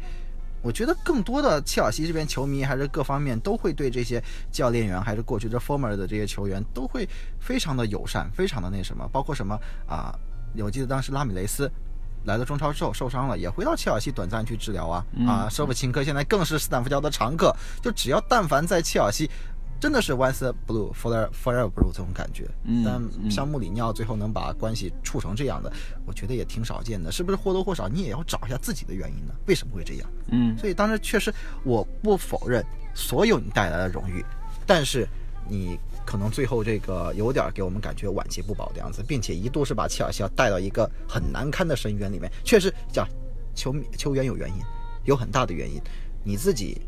[0.63, 10.15] 我觉得更多的切尔西这边球迷还是各方面都会对这些教练员，还是过去这 former 的这些球员都会非常的友善，非常的那什么，包括什么啊，
[10.59, 11.71] 我记得当时拉米雷斯。
[12.25, 15.49] 来到中超之后受伤了，也回到切尔西短暂去治疗啊、啊！
[15.49, 19.31] 舍甫琴科现在更是斯坦福桥的常客，就只要但凡在切尔西，
[19.79, 22.49] 真的是 once blue forever forever blue 这种感觉。
[22.65, 25.73] 嗯但嗯像穆里尼奥最后能把关系处成这样的，
[26.07, 29.35] 我觉得也挺少见的，是不是或多或少你也要找一下自己的原因呢？
[29.47, 30.09] 为什么会这样？
[30.29, 34.25] 嗯所以当时确实我不否认所有你带来的荣誉，
[34.67, 35.07] 但是
[35.49, 42.31] 你可能最后这个有点给我们感觉晚节不保的样子，并且一度是把切尔西要带到一个很难堪的深渊里面。
[42.45, 43.07] 确实叫
[43.55, 44.57] 球迷球员有原因，
[45.05, 45.81] 有很大的原因，
[46.25, 46.81] 你自己。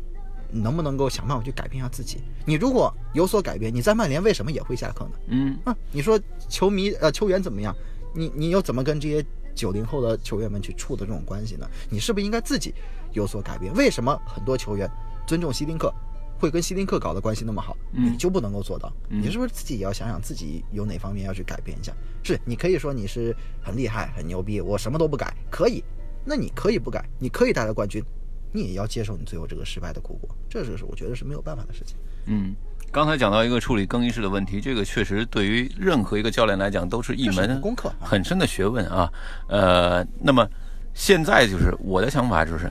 [0.51, 2.17] 能不能够想办法去改变一下自己？
[2.45, 5.11] 你如果有所改变，你在曼联为什么也会下课呢？
[5.27, 7.75] 嗯啊，你说球迷呃球员怎么样？
[8.13, 11.69] 你你又怎么跟这些九零后的球员们去处的这种关系呢？
[11.89, 12.73] 你是不是应该自己
[13.13, 13.73] 有所改变？
[13.75, 14.89] 为什么很多球员
[15.27, 15.93] 尊重希丁克，
[16.39, 18.91] 会跟希丁克搞的关系那么好，嗯你就不能够做到？
[19.09, 21.93] 嗯你是不是自己也要想想自己有哪方面要去改变一下？
[22.23, 25.83] 是你可以说你是很厉害、很牛逼，我什么都不改，可以，
[26.25, 28.03] 那你可以不改，你可以带来冠军，
[28.51, 31.97] 你也要接受你最后这个失败的苦果，这是我觉得是没有办法的事情。
[32.25, 32.55] 嗯。
[32.91, 39.07] 刚才讲到一个处理更衣室的问题，这个确实对于任何一个教练来讲都是一门功课啊很深的学问啊。
[39.47, 40.47] 呃，那么
[40.95, 42.67] 现在就是我的想法就是，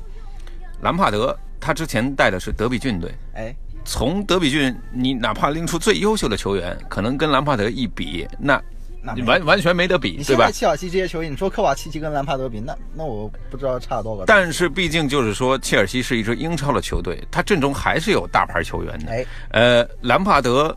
[0.81, 8.61] 兰帕德他之前带的是德比郡队，哎，从德比郡，你哪怕拎出最优秀的球员，可能跟兰帕德一比，那
[9.17, 10.53] 那完完全没得比，对吧你现在？
[10.53, 14.25] 切尔西这些球员，你说科瓦奇奇跟兰帕德比，那那我不知道差多少个。
[14.27, 19.11] 但是毕竟就是说，切尔西是一支英超的球队，他阵中还是有大牌球员的。
[19.11, 20.77] 哎，呃，兰帕德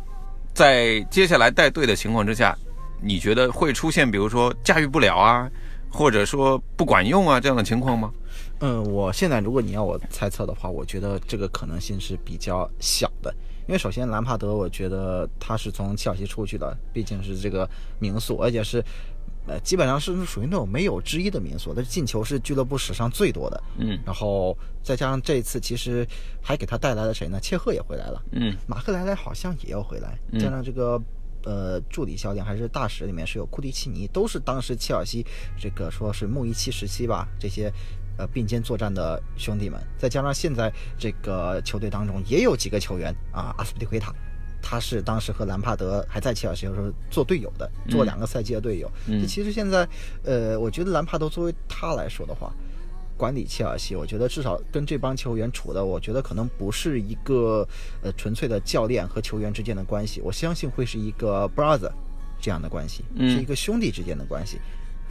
[0.54, 2.58] 在接下来带队的情况之下，
[3.02, 5.50] 你觉得会出现比如说驾驭不了啊，
[5.90, 8.12] 或者说不管用啊这样的情况吗？
[8.64, 13.34] 嗯，我现在如果你要我猜测的话，我觉得这个可能性是比较小的，
[13.68, 17.70] 因为首先兰帕德，我觉得他是从切尔西出去的，毕竟是这个
[18.00, 18.84] 名宿，而且是。
[19.48, 23.64] 呃，基本上是属于那种没有之一的民宿，他进球是俱乐部史上最多的。
[23.80, 26.08] 嗯然后再加上这一次，其实
[26.40, 27.40] 还给他带来了谁呢？
[27.42, 31.02] 切赫也回来了，嗯马克莱莱好像也要回来，嗯加上这个
[31.44, 35.26] 呃助理教练还是大使里面是有库蒂奇尼，都是当时切尔西
[35.60, 37.74] 这个说是穆伊奇时期吧，这些
[38.18, 44.14] 呃并肩作战的兄弟们，再加上现在这个球队当中也有几个球员啊，阿斯皮利奎塔
[44.62, 48.90] 他是当时和兰帕德还在切尔西的时候做队友的，做两个赛季的队友。
[49.08, 49.88] 嗯其实现在，
[50.24, 52.54] 呃，我觉得兰帕德作为他来说的话，
[53.18, 57.68] 管理切尔西，我觉得至少跟这帮球员处的，我觉得可能不是一个
[58.04, 61.92] 呃纯粹的教练和球员之间的关系，我相信会是一个 brother
[62.40, 64.60] 这样的关系，嗯是一个兄弟之间的关系。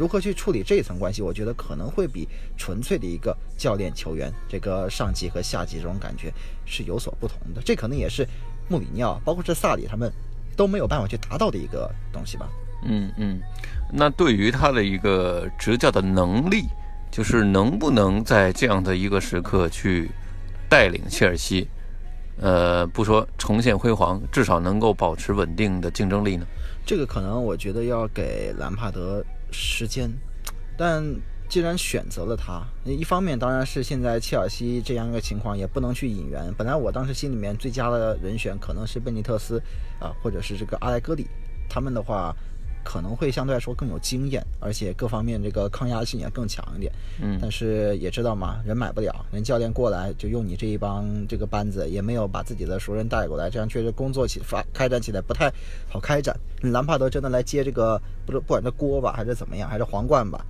[0.01, 6.33] 如何去处理这一层关系，我觉得可能会比纯粹的一个教练球员这个上级和下级这种感觉
[6.65, 7.61] 是有所不同的。
[7.63, 8.27] 这可能也是
[8.67, 10.11] 穆里尼奥，包括是萨里他们
[10.57, 12.49] 都没有办法去达到的一个东西吧。
[12.83, 13.43] 嗯嗯，
[13.93, 16.65] 那对于他的一个执教的能力，
[17.11, 20.11] 就是能不能在这样的一个时刻去
[20.67, 21.69] 带领切尔西，
[22.41, 26.47] 呃，不说重现辉煌，至少能够保持稳定的竞争力呢？
[26.87, 30.13] 这个可能我觉得要给兰帕德时间，
[30.77, 31.05] 但
[31.49, 36.53] 既然选择了他，一方面当然是现在切尔西这样一个情况也不能去引援。
[36.57, 39.61] 本来我当时心里面最佳的人选可能是贝尼特斯
[39.99, 41.27] 啊、或者是这个阿莱戈里，
[41.69, 42.35] 他们的话
[42.83, 46.93] 可能会相对来说更有经验，而且各方面这个抗压性也更强一点。
[47.21, 55.53] 嗯但是也知道嘛，人买不了，人教练过来就用你这一帮这个班子，也没有把自己的熟人带过来，这样确实工作起发开展起来不太
[55.89, 56.35] 好开展。
[56.63, 60.45] 兰帕德真的来接这个，不是不管这锅吧，还是怎么样，还是皇冠吧，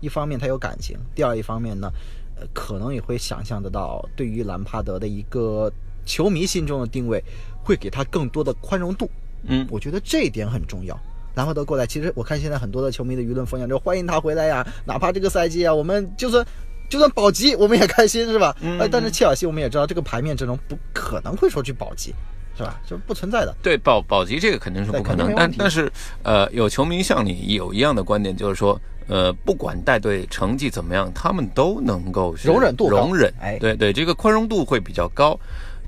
[0.00, 1.90] 一方面他有感情，第二一方面呢，
[2.36, 5.70] 呃，可能也会想象得到，对于兰帕德的一个
[6.04, 7.22] 球迷心中的定位，
[7.62, 9.08] 会给他更多的宽容度。
[9.44, 10.98] 嗯我觉得这一点很重要。
[11.34, 16.44] 兰帕德过来，其实我看现在很多的球迷的舆论风向就欢迎他回来呀，哪怕这个赛季啊，我们就算
[16.88, 18.56] 就算保级，我们也开心是吧？
[18.60, 22.14] 嗯呃，但是切尔西我们也知道，这个牌面阵容不可能会说去保级，
[22.56, 22.80] 是吧？
[22.86, 23.54] 就不存在的。
[23.62, 25.90] 对保保级这个肯定是不可能，但但是
[26.24, 35.38] 呃，有球迷像你有一样的观点，就是说呃，不管带队成绩怎么样，他们都能够是容忍度容忍，哎对对，这个宽容度会比较高。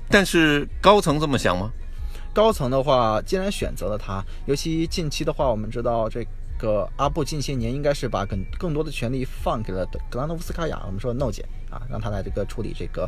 [0.09, 1.71] 但是高层这么想吗？
[2.33, 6.25] 高层的话，既然选择了他，尤其近期的话，我们知道这
[6.57, 13.07] 个阿布近些年应该是把更更多的权利放给了格兰诺夫斯卡娅，我们说诺姐啊，让他来这个处理这个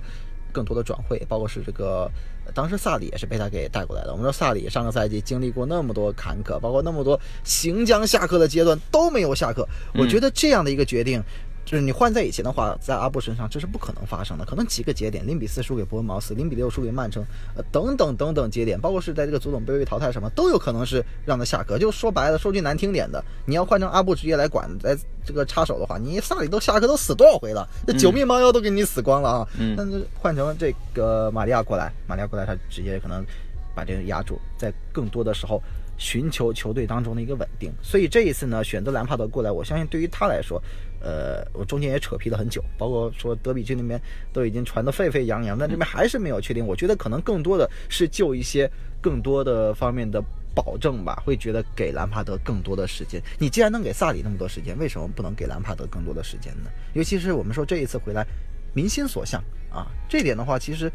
[0.53, 2.09] 更多的转会，包括是这个
[2.53, 4.11] 当时萨里也是被他给带过来的。
[4.11, 11.23] 我们说萨里上个赛季经历过那么多坎坷，包括那么多行将下课的阶段都没有下课，我觉得这样的一个决定。
[11.65, 14.45] 就是你换在以前的话，在阿布身上这是不可能发生的。
[14.45, 17.25] 可能几个节点，零比四输给伯恩茅斯，零比六输给曼城，
[17.55, 21.79] 呃，等等等等节点，包括是在这个足总杯被淘汰什么，都有可能是让他下课。
[21.79, 29.47] 就说白了，说句难听点的，你要换成阿布直接来管，来这个插手的话，你萨里都下课都死多少回了，这九命猫妖都给你死光了啊！
[29.57, 33.25] 嗯但是换成这个玛利亚过来，玛利亚过来，他直接可能
[33.73, 35.59] 把这个压住，在更多的时候
[35.97, 37.71] 寻求球队当中的一个稳定。
[37.81, 40.61] 所以这一次呢，选择兰帕德过来，我相信对于他来说，
[41.05, 44.01] 呃，我中间也扯皮了很久，包括说德比郡那边
[44.33, 46.65] 都已经传得沸沸扬扬，但这边还是没有确定。
[46.65, 50.21] 我觉得可能更多的是就一些更多的方面的。
[50.55, 53.21] 保证吧，会觉得给兰帕德更多的时间。
[53.37, 56.71] 你既然能给萨里那么多时间，为什么不能给兰帕德更多的时间呢？
[56.93, 58.25] 尤其是我们说这一次回来，
[58.73, 60.89] 民心所向啊，这点的话其实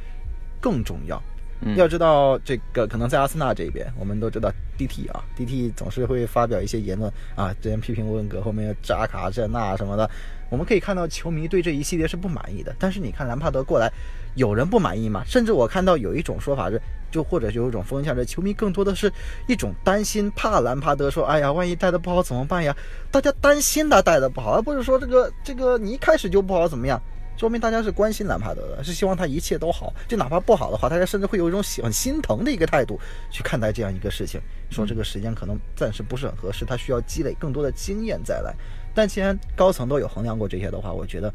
[0.62, 1.22] 更重要。
[1.62, 10.10] 嗯要知道，这个可能在阿森纳这边，我们都知道 DT 啊，DT 总是会发表一些言论啊，之前批评温格后面扎卡这那什么的，
[10.50, 12.74] 我们可以看到球迷对这一系列是不满意的。
[12.78, 13.92] 但是你看兰帕德过来，
[14.34, 15.22] 有人不满意吗？
[15.26, 19.12] 甚至我看到有一种说法是，就或者就有一种风向是，球迷更多的是
[19.46, 22.74] 一种担心，怕兰帕德说，哎呀，万一带的不好怎么办呀？
[23.10, 27.00] 大家担心他带的不好，而不是说这个这个你一开始就不好怎么样。
[27.40, 29.90] 说明大家是关心兰帕德的，是希望他一切都好。
[30.06, 33.00] 就哪怕不好的话，大家甚至会有一种喜很心疼的一个态度
[33.30, 34.38] 去看待这样一个事情。
[34.68, 38.54] 说这个时间可能暂时不是很合适，他需要积累更多的经验再来。
[38.94, 41.32] 但既然高层都有衡量过这些的话，我觉得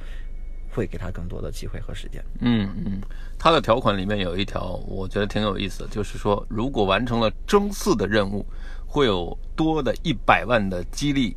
[0.70, 2.24] 会给他更多的机会和时间。
[2.40, 3.02] 嗯嗯，
[3.40, 8.46] 他的条款里面有一条，我觉得挺有意思，就是说，如果完成了争四的任务，
[8.86, 11.36] 会有多的一百万的激励，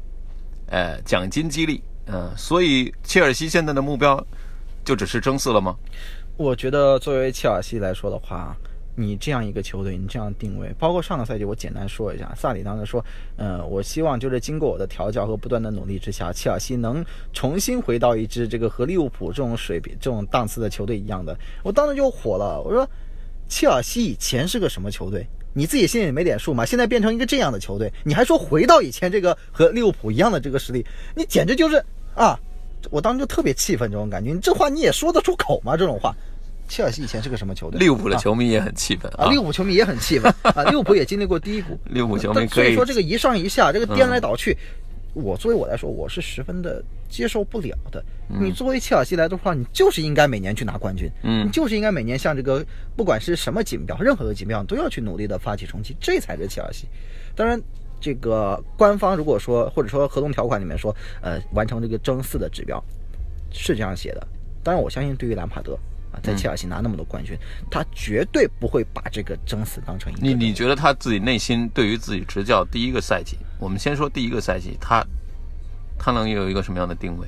[0.66, 4.22] 呃，奖金激励，呃，所以切尔西现在的目标
[4.88, 5.77] 就只是争四了吗？
[6.38, 8.57] 我觉得作为切尔西来说的话，
[8.94, 13.05] 你这样一个球队，你这样定位，包括上个赛季，我简单说一下，萨里当时说，
[13.37, 21.37] 呃，我希望就是经过我的调教和不断的努力之下，切尔西能重新回到一支这个和利物浦这种水平、这种档次的球队一样的。
[21.62, 22.88] 我当时就火了，我说，
[23.46, 25.27] 切尔西以前是个什么球队？
[25.53, 26.64] 你自己心里没点数吗？
[26.64, 30.83] 现在变成一个这样的球队，你还说回到以前这个和利物浦一样的这个实力，
[31.14, 31.77] 你简直就是
[32.14, 32.40] 啊！
[32.90, 35.76] 我当时就特别气愤这种感觉，你这话你也说得出口吗？
[35.76, 36.14] 这种话，
[36.68, 37.78] 切尔西以前是个什么球队？
[37.78, 41.78] 利物浦的啊球迷也很气愤啊，利物浦球迷也很气愤 啊，利物浦也经历过低谷。
[41.86, 44.56] 利物浦球迷可以所以说这个一上一下，这个颠来倒去，
[45.14, 48.04] 我作为我来说，我是十分的接受不了的。
[48.30, 52.64] 嗯你作为切尔西来的话，你就是应该每年去拿冠军，嗯你就是应该每年像这个
[52.94, 56.86] 不管是什么锦标，任何的锦标，你都要去努力的发起冲击，这才是切尔西。
[57.34, 57.58] 当然，
[58.00, 62.82] 这个官方如果说或者说合同条款里面说，呃，完成这个争四的指标，
[63.50, 64.26] 是这样写的。
[64.62, 65.78] 当然，我相信对于兰帕德
[66.12, 67.37] 啊，在切尔西拿那么多冠军，
[67.70, 75.04] 他绝对不会把这个争四当成一个你你觉得他自己内心对于自己执教第一个赛季，我们先说第一个赛季，他
[75.98, 77.26] 他能有一个什么样的定位，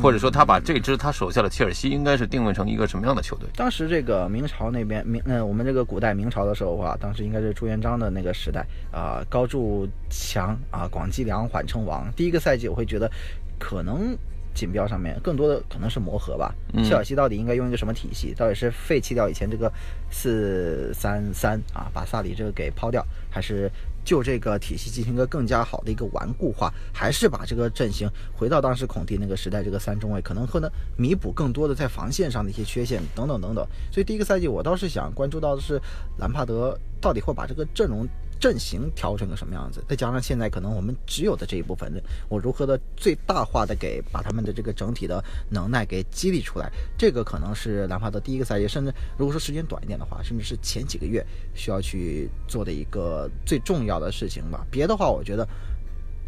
[0.00, 3.48] 或者说他把这支他手下的切尔西应该是定位成一个什么样的球队？
[3.56, 12.10] 当时这个明朝那边明呃，我们这个古代明朝的时候啊，当时应该是朱元璋的那个时代啊、高筑墙啊，广积粮，缓称王。
[12.14, 13.10] 第一个赛季我会觉得，
[13.58, 14.16] 可能
[14.54, 16.54] 锦标上面更多的可能是磨合吧。
[16.74, 18.32] 嗯切尔西到底应该用一个什么体系？
[18.34, 19.72] 到底是废弃掉以前这个
[20.10, 23.70] 四三三啊，把萨里这个给抛掉，还是？
[24.08, 33.62] 就这个体系进行一个更加好的一个顽固化，还是把这个阵型回到当时孔蒂那个时代，这个三中卫可能会能弥补更多的在防线上的一些缺陷等等等等。
[33.92, 35.78] 所以第一个赛季我倒是想关注到的是
[36.16, 38.06] 兰帕德到底会把这个阵容
[38.40, 54.66] 阵型调成个什么样子，再加上现在可能我们只有的这一部分人，我如何的最大化的给把他们的这个整体的能耐给激励出来，这个可能是兰帕德第一个赛季，甚至如果说时间短一点的话，甚至是前几个月需要去做的一个最重要的事情吧。
[54.70, 55.46] 别的话，我觉得。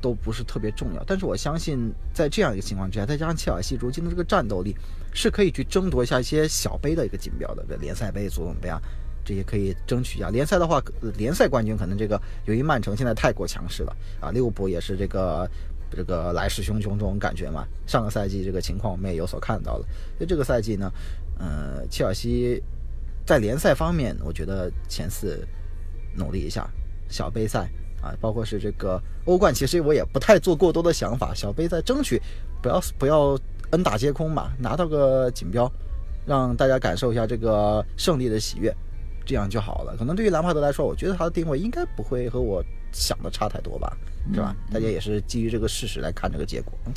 [0.02, 4.74] 都不是特别重要，但是我相信，在这样一个情况之下，再加上切尔西如今的这个战斗力，
[5.12, 8.80] 是可以去争夺一下一些小杯的一个锦标的，联赛杯、足总杯啊，
[9.24, 10.30] 这些可以争取一下。
[10.30, 10.82] 联赛的话，
[11.16, 15.48] 联赛冠军可能这个由于曼城现在太过强势了啊，利物浦也是这个
[15.90, 17.66] 这个来势汹汹这种感觉嘛。
[17.86, 19.84] 上个赛季这个情况我们也有所看到了，
[20.16, 20.92] 所以这个赛季呢，
[21.38, 22.62] 呃，切尔西
[23.26, 25.46] 在联赛方面，我觉得前四
[26.16, 26.68] 努力一下，
[27.08, 27.70] 小杯赛。
[28.02, 31.34] 啊，包括是这个欧冠，其实我也不太做过多的想法。
[31.34, 32.18] 小杯赛争取
[32.62, 33.38] 不要不要
[33.72, 35.70] 恩打皆空吧，拿到个锦标，
[36.24, 38.74] 让大家感受一下这个胜利的喜悦，
[39.30, 39.94] 这样就好了。
[39.96, 43.96] 可能对于兰帕德来说，我觉得他的定位应该不会和我想的差太多吧，
[44.34, 44.56] 是吧？
[44.72, 46.72] 大家也是基于这个事实来看这个结果。
[46.86, 46.92] 嗯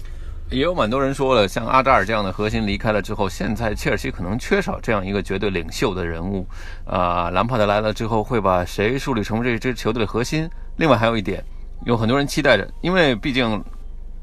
[0.49, 6.45] 也有蛮多人说了，像阿扎尔这样的核心离开了之后，现在切尔西可能缺少这样一个绝对领袖的人物。
[6.85, 10.47] 啊、兰帕德来了之后，会把谁树立成为这支球队的核心？
[10.75, 11.43] 另外还有一点，
[11.85, 13.63] 有很多人期待着，因为毕竟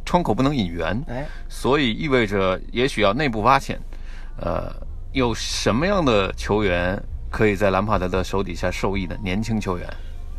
[0.05, 3.81] 窗口不能引援，哎，所以意味着也许要内部挖潜。
[4.37, 4.73] 呃，
[5.13, 9.89] 有什么样的球员可以在兰帕德的手底下受益的年轻球员？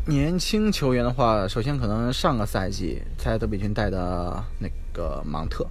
[0.05, 5.65] 年轻球员的话，首先可能上个赛季在德比郡带的那个芒特，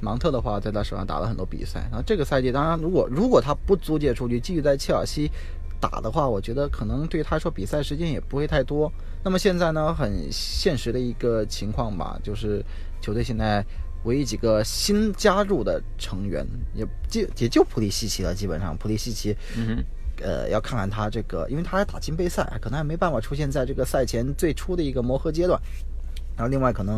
[0.00, 1.80] 芒特的话在他手上打了很多比赛。
[1.90, 5.30] 然后这个赛季，当然如果如果他不租借出去，继续在切尔西
[5.80, 8.90] 打的话，我觉得可能对他说比赛时间也不会太多。
[9.24, 12.64] 那么现在呢，很现实的一个情况吧，就是
[13.00, 13.64] 球队现在
[14.04, 19.36] 唯一几个新加入的成员，也就也就普利西奇了，基本上普利西奇。
[20.24, 25.60] 呃，要看看他这个，因为他还打金杯赛，可能还没办法出现在这个赛前最初的一个磨合阶段。
[26.34, 26.96] 然后另外可能，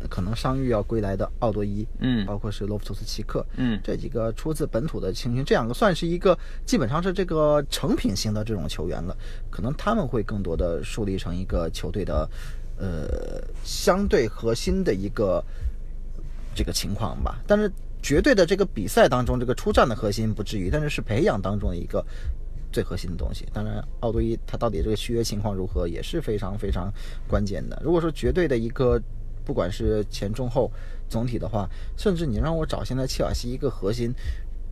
[0.00, 9.16] 呃可能伤愈要归来的奥多伊，嗯包括是罗夫托斯奇克，嗯这几个出自本土的青训，这两个算是一个基本上是这个成品型的这种球员了。
[9.50, 12.28] 可能他们会更多的树立成一个球队的，
[12.76, 15.42] 呃，相对核心的一个
[16.56, 17.40] 这个情况吧。
[17.46, 17.70] 但是
[18.02, 22.04] 绝对的这个比赛当中，这个出战的核心不至于，但是是培养当中的一个
[22.74, 23.46] 最核心的东西。
[23.52, 26.92] 当然，奥多伊他到底这个续约情况如何，也是非常非常
[27.28, 27.80] 关键的。
[27.84, 29.00] 如果说绝对的一个，
[29.44, 30.68] 不管是前中后
[31.08, 34.12] 总体的话，甚至你让我找现在切尔西一个核心，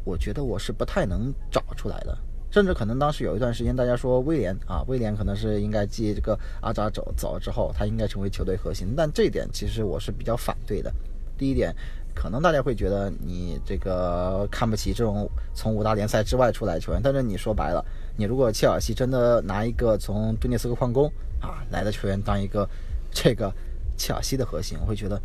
[0.04, 2.18] 我觉得我是不太能找出来的。
[2.50, 8.88] 甚至可能当时有一段时间，大家说威廉啊，威廉可能是应该继这个阿扎走走了之后，他应该成为球队核心。
[8.96, 10.92] 但这一点其实我是比较反对的。
[11.38, 11.74] 第一点，
[12.14, 17.84] 可能大家会觉得你这个看不起这种从五大联赛之外出来的球员，但是你说白了，
[18.16, 22.68] 你如果切尔西真的拿一个从顿涅斯克矿工啊来的球员当一个
[23.10, 23.52] 这个
[23.96, 25.20] 切尔西的核心，我会觉得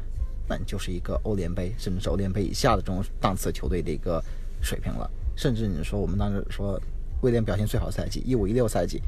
[0.47, 4.23] 那你就是一个欧联杯甚至是欧联杯以下的这种档次球队的一个
[4.61, 5.09] 水平了。
[5.35, 6.81] 甚至你说我们当时说
[7.21, 9.01] 威廉表现最好赛季一五一六赛季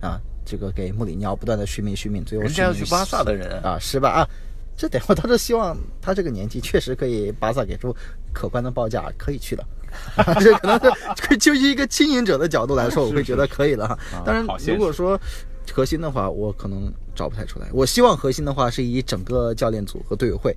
[0.00, 4.10] 啊，这个给穆里尼奥不断的续命续命，最后人家要去巴萨的人啊，失败？
[4.10, 4.28] 啊，
[4.80, 7.94] 这点我倒是希望他这个年纪确实可以巴萨给出
[8.32, 9.62] 可观的报价，可以去了。
[10.40, 10.94] 这可能
[11.28, 13.98] 是就以一个经营者的角度来说，我会觉得可以了哈。
[14.24, 15.20] 当然如果说
[15.70, 17.68] 核心的话，我可能找不太出来。
[17.74, 20.56] 我希望核心的话是以整个教练组和队委会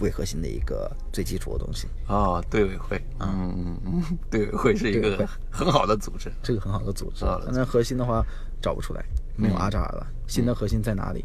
[0.00, 6.32] 为核心的一个最基础的东西，啊，队委会，嗯嗯嗯，队委会是一个 很好的组织。
[6.42, 7.44] 这个很好的组织很好的。
[7.48, 8.24] 但是核心的话
[8.62, 9.04] 找不出来，
[9.36, 11.22] 没有阿扎尔了，新的核心在哪里？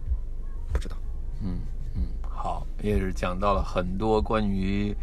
[0.73, 0.97] 不知道。
[1.41, 1.59] 嗯嗯，
[2.37, 4.95] 好，也是讲到了很多关于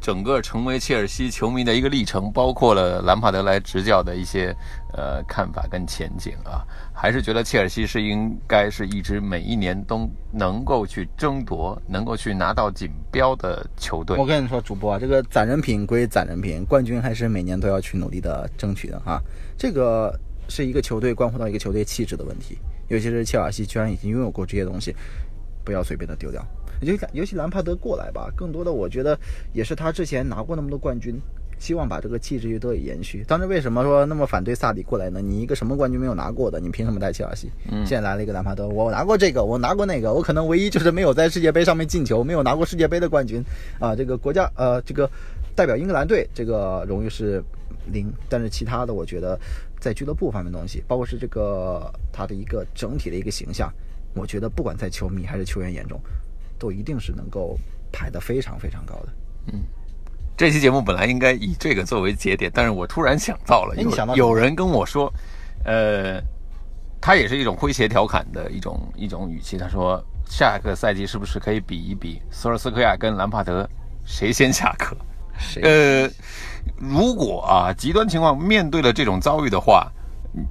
[0.00, 4.52] 整个成为切尔西球迷的一个历程，包括了兰帕德来执教的一些
[4.92, 6.66] 呃看法跟前景啊。
[6.92, 14.18] 还是觉得切尔西是应该是一支每一年都能够去争夺、能够去拿到锦标的球队。
[14.18, 19.22] 我跟你说，主播啊，这个攒人品归攒人品，冠军还是每年都要去努力的争取的哈。
[19.56, 20.18] 这个
[20.48, 22.58] 是一个球队关乎到一个球队气质的问题，
[22.88, 24.94] 尤其是切尔西居然已经拥有过这些东西，
[25.64, 26.44] 不要随便的丢掉。
[26.82, 29.18] 尤其尤其兰帕德过来吧，更多的我觉得
[29.52, 31.20] 也是他之前拿过那么多冠军。
[31.58, 33.22] 希望把这个气质得以延续。
[33.28, 35.20] 当时为什么说那么反对萨里过来呢？
[35.20, 37.52] 你一个什么冠军没有拿过的，你凭什么带切尔西？
[37.70, 43.40] 嗯，现在来了一个兰帕德，我拿过这个，我拿过那个，我可能唯一就是没有在世界杯上面进球，没有拿过世界杯的冠军
[43.78, 43.94] 啊。
[43.94, 45.08] 这个国家呃，这个
[45.54, 47.40] 代表英格兰队这个荣誉是
[47.92, 49.38] 零，但是其他的我觉得
[49.78, 53.72] 在俱乐部方面的东西，包括是这个他的一个整体的一个形象，
[54.14, 55.96] 我觉得不管在球迷还是球员眼中，
[56.62, 57.58] 都一定是能够
[57.90, 59.08] 排得非常非常高的。
[59.52, 59.60] 嗯。
[60.36, 65.12] 这期节目本来应该以这个作为节点，但是我突然想到了，有有人跟我说，
[65.64, 66.20] 呃，
[67.00, 69.58] 他也是一种诙谐调侃的一种一种语气。
[69.58, 73.68] 他说，下个赛季是不是可以比一比索尔斯克亚跟兰帕德
[74.06, 74.96] 谁先下课？
[75.62, 76.08] 呃，
[76.76, 79.92] 如果啊极端情况面对了这种遭遇的话，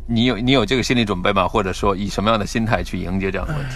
[0.07, 1.47] 你有你有这个心理准备吗？
[1.47, 3.75] 或者说以什么样的心态去迎接这样的问题？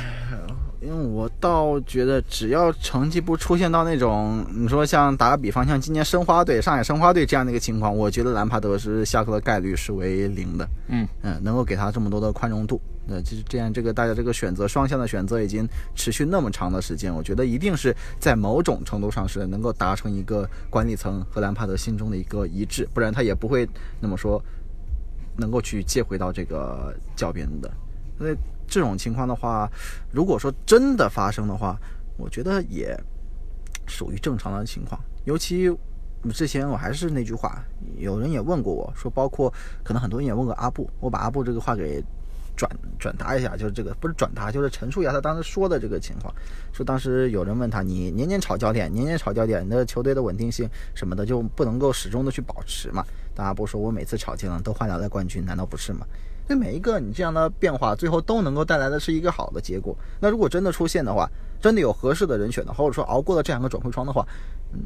[0.86, 10.70] 因为我倒觉得，只要成绩不出现到那种，你说像打个比方，像今年申花队、上海申花队这样的一个情况，我觉得兰帕德是下课的概率是为零的。
[10.90, 13.74] 嗯嗯，能够给他这么多的宽容度，那就是这样。
[13.74, 23.68] 这个大家这个选择双向的选择已经持续那么长的时间，我觉得一定是在某种程度上是能够达成一个管理层和兰帕德心中的一个一致，不然他也不会
[24.00, 24.40] 那么说
[25.36, 27.72] 能够去接回到这个教鞭的。
[28.68, 29.70] 这种情况的话，
[30.12, 31.78] 如果说真的发生的话，
[32.18, 32.98] 我觉得也
[33.88, 35.00] 属于正常的情况。
[35.26, 35.70] 尤其
[36.34, 37.64] 之前我还是那句话，
[37.98, 39.54] 有人也问过我说，包括
[39.84, 42.04] 可能很多人也问过阿布，我把阿布这个话给
[42.56, 46.34] 转转达一下，就是这个不是转达，就是陈述一下他当时说的这个情况。
[46.74, 53.06] 说当时有人问他，你年年炒焦点，年年炒焦点，你的球队的稳定性什么的就不能够始终的去保持嘛？
[53.36, 56.08] 但阿布说，我每次炒进了都换来了冠军，难道不是吗？
[56.48, 59.96] 对每一个你这样的变化，最后都能够带来的是一个好的结果。
[60.20, 61.30] 那如果真的出现的话，
[61.60, 64.26] 真的有合适的人选的，或者说熬过了这两个转会窗的话，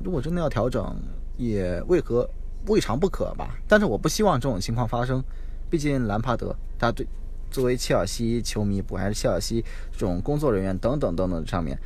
[0.03, 0.95] 如果真的要调整，
[1.37, 2.29] 也为何
[2.67, 3.57] 未尝不可吧？
[3.67, 5.23] 但是我不希望这种情况发生。
[5.69, 7.05] 毕竟兰帕德，他对
[7.51, 11.77] 作为切尔西球迷，不还是切尔西这种工作人员等等等等上面，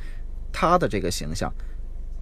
[0.52, 1.52] 他的这个形象。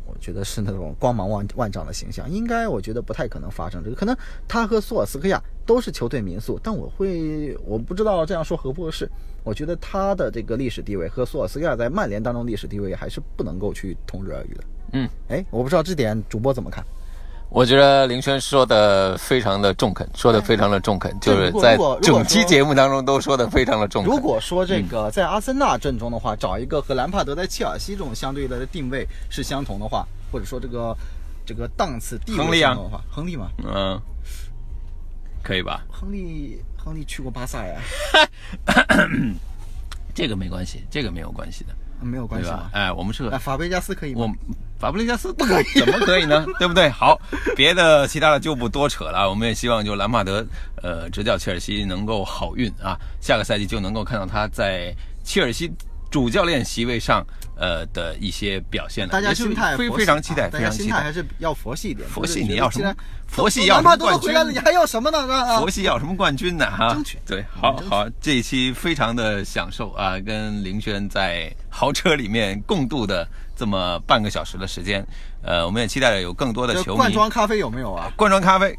[0.05, 3.97] 我觉得是那种光芒万万丈的形象，应该我觉得不太可能发生这个。
[3.97, 9.09] 可能他和索尔斯克亚都是球队民宿，但我会我不知道这样说合不合适。
[9.45, 14.65] 我觉得他的这个历史地位和索尔斯克亚在曼联当中历史地位还是不能够去同日而语的。
[14.93, 16.85] 嗯，哎，我不知道这点主播怎么看。
[17.55, 24.11] 我觉得林轩说的非常的中肯，说的非常的中肯，就是在整期节目当中都说的非常的中肯。
[24.11, 30.97] 如果说这个在阿森纳阵中的话，找一个和兰帕德在切尔西这种相对的定位是相同的话，或者说这个
[31.45, 33.49] 这个档次地位相同的话，亨利吗？
[33.59, 34.01] 嗯，
[35.43, 35.85] 可以吧？
[35.93, 37.79] 亨利，亨利去过巴萨呀。
[40.15, 41.75] 这个没关系，这个没有关系的。
[42.03, 42.71] 没有关系吧？
[42.73, 44.21] 哎，我们是法贝加斯可以吗？
[44.23, 46.45] 我法布雷加斯不可以，怎么可以呢？
[46.59, 46.91] 对不对？
[46.91, 47.17] 好，
[47.55, 49.31] 别的其他的就不多扯了。
[49.31, 50.45] 我们也希望就兰帕德，
[50.83, 54.93] 呃，执教切尔西能够好运啊，下个赛季就能够看到他在
[55.23, 55.73] 切尔西。
[56.13, 62.07] 主教练席位上，呃的一些表现大家心态非非常期待，非常期待，还是要佛系一点。
[62.07, 62.95] 佛系你要什么？
[63.27, 64.33] 佛系要什么冠军？
[64.53, 65.59] 你还要什么呢？
[65.59, 66.71] 佛系要什么冠军呢？
[66.71, 67.19] 哈，争取。
[67.27, 75.03] 对，好好，这一期非常的享受啊，跟林轩在豪车里面共度的这么半个小时的时间，
[75.43, 76.99] 呃，我们也期待着有更多的球迷。
[76.99, 78.13] 罐装咖啡有没有啊？
[78.17, 78.79] 罐装咖啡。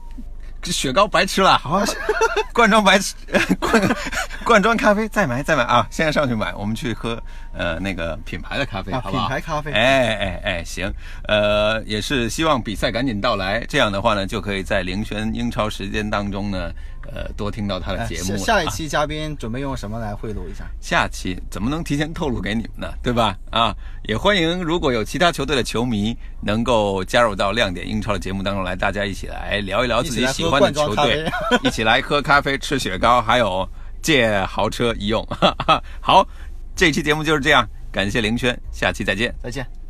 [0.72, 1.82] 雪糕白吃了，好，
[2.54, 3.16] 罐装白吃，
[3.60, 3.96] 罐
[4.44, 5.86] 罐装咖啡再买再买啊！
[5.90, 7.22] 现在上去买，我们去喝
[7.54, 9.28] 呃那个品牌的咖啡，好不好？
[9.28, 10.92] 品牌咖啡，哎哎哎，行，
[11.28, 16.72] 呃，也是希望比赛赶紧到来，这样的话呢，就可以在凌晨英超时间当中呢。
[17.12, 18.38] 呃，多听到他的节目。
[18.38, 20.66] 下一期嘉宾准备用什么来贿赂一下？
[20.80, 22.94] 下期怎么能提前透露给你们呢？
[23.04, 23.38] 对吧？
[23.52, 31.30] 啊，也欢迎如果有其他球队的球迷能够加入到亮点英超的节目当中来，大家一起来聊一聊自己喜欢的球队，
[31.64, 33.68] 一起来喝咖啡、吃雪糕，还有
[34.02, 35.26] 借豪车一用。
[36.00, 36.28] 好，
[36.76, 39.83] 这期节目就是这样，感谢凌轩，下期再见，再见。